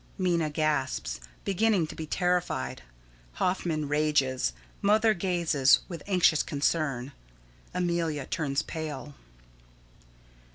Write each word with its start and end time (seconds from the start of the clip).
[_Minna 0.19 0.51
gasps, 0.51 1.19
beginning 1.45 1.85
to 1.85 1.93
be 1.95 2.07
terrified. 2.07 2.81
Hoffman 3.33 3.87
rages. 3.87 4.51
Mother 4.81 5.13
gazes 5.13 5.81
with 5.87 6.01
anxious 6.07 6.41
concern. 6.41 7.11
Amelia 7.71 8.25
turns 8.25 8.63
pale. 8.63 9.13